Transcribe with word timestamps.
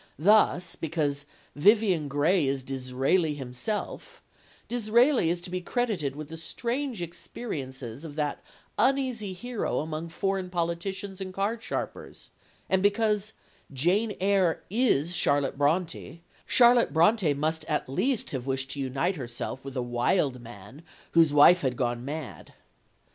Thus, 0.17 0.75
because 0.75 1.27
"Vivian 1.55 2.07
Grey 2.07 2.47
is 2.47 2.63
Disraeli 2.63 3.35
himself," 3.35 4.23
Disraeli 4.67 5.29
is 5.29 5.41
to 5.41 5.51
be 5.51 5.61
credited 5.61 6.15
with 6.15 6.29
the 6.29 6.37
strange 6.37 7.03
experiences 7.03 8.03
of 8.03 8.15
that 8.15 8.43
uneasy 8.79 9.33
hero 9.33 9.77
among 9.77 10.09
foreign 10.09 10.49
politicians 10.49 11.21
and 11.21 11.31
card 11.31 11.61
sharpers; 11.61 12.31
and 12.67 12.81
because 12.81 13.33
"Jane 13.71 14.17
Eyre 14.19 14.63
is 14.71 15.15
Charlotte 15.15 15.55
Brontë," 15.59 16.21
Charlotte 16.47 16.91
Brontë 16.91 17.37
must 17.37 17.63
at 17.65 17.87
least 17.87 18.31
have 18.31 18.47
wished 18.47 18.71
to 18.71 18.79
unite 18.79 19.17
herself 19.17 19.63
with 19.63 19.77
a 19.77 19.83
wild 19.83 20.41
man 20.41 20.81
whose 21.11 21.31
wife 21.31 21.61
had 21.61 21.77
gone 21.77 22.03
mad. 22.03 22.55